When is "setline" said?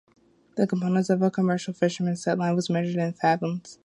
2.25-2.55